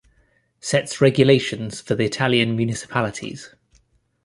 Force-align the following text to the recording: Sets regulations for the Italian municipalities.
Sets 0.59 0.99
regulations 0.99 1.79
for 1.79 1.93
the 1.93 2.03
Italian 2.05 2.55
municipalities. 2.55 3.53